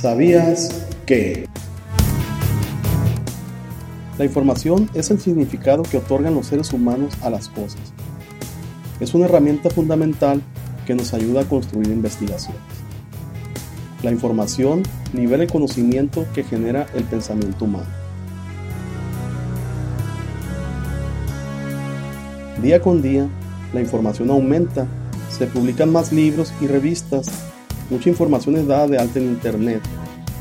[0.00, 1.48] ¿Sabías que?
[4.16, 7.80] La información es el significado que otorgan los seres humanos a las cosas.
[9.00, 10.40] Es una herramienta fundamental
[10.86, 12.60] que nos ayuda a construir investigaciones.
[14.04, 17.88] La información nivela el conocimiento que genera el pensamiento humano.
[22.62, 23.26] Día con día,
[23.72, 24.86] la información aumenta,
[25.28, 27.48] se publican más libros y revistas,
[27.90, 29.80] mucha información es dada de alta en Internet,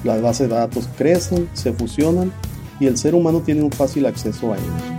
[0.04, 2.32] las bases de datos crecen, se fusionan
[2.80, 4.98] y el ser humano tiene un fácil acceso a ella.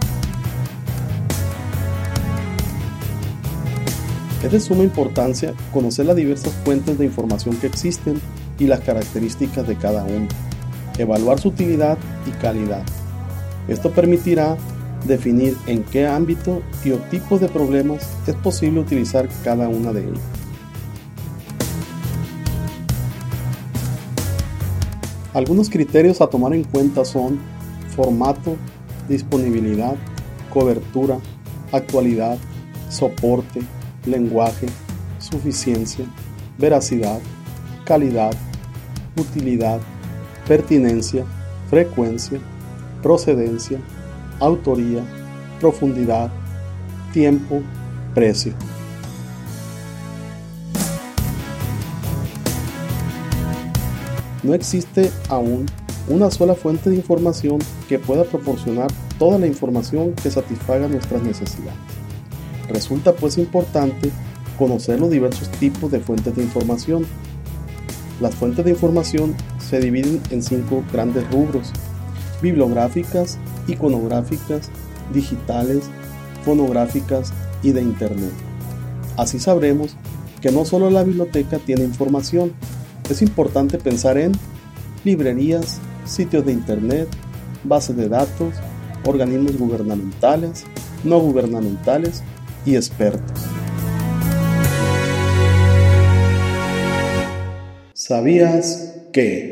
[4.43, 8.21] Es de suma importancia conocer las diversas fuentes de información que existen
[8.59, 10.29] y las características de cada una,
[10.97, 12.83] evaluar su utilidad y calidad.
[13.67, 14.57] Esto permitirá
[15.07, 20.05] definir en qué ámbito y o tipos de problemas es posible utilizar cada una de
[20.05, 20.38] ellas.
[25.35, 27.39] Algunos criterios a tomar en cuenta son
[27.95, 28.57] formato,
[29.09, 29.97] disponibilidad,
[30.51, 31.19] cobertura,
[31.71, 32.39] actualidad,
[32.89, 33.61] soporte,
[34.07, 34.67] lenguaje,
[35.19, 36.07] suficiencia,
[36.57, 37.21] veracidad,
[37.85, 38.33] calidad,
[39.17, 39.81] utilidad,
[40.47, 41.25] pertinencia,
[41.69, 42.41] frecuencia,
[43.03, 43.79] procedencia,
[44.41, 45.03] autoría,
[45.61, 46.31] profundidad,
[47.13, 47.61] tiempo,
[48.15, 48.55] precio.
[54.43, 55.67] No existe aún
[56.09, 57.59] una sola fuente de información
[57.89, 61.79] que pueda proporcionar toda la información que satisfaga nuestras necesidades.
[62.69, 64.11] Resulta pues importante
[64.59, 67.07] conocer los diversos tipos de fuentes de información.
[68.21, 71.73] Las fuentes de información se dividen en cinco grandes rubros,
[72.43, 74.71] bibliográficas, iconográficas,
[75.13, 75.85] digitales,
[76.45, 78.33] fonográficas y de Internet.
[79.17, 79.97] Así sabremos
[80.41, 82.53] que no solo la biblioteca tiene información,
[83.13, 84.33] es importante pensar en
[85.05, 87.09] librerías, sitios de Internet,
[87.65, 88.55] bases de datos,
[89.05, 90.65] organismos gubernamentales,
[91.05, 92.23] no gubernamentales
[92.67, 93.45] y expertos.
[97.95, 99.47] ¿Sabías que?